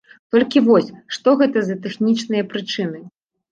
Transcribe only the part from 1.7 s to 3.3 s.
тэхнічныя прычыны?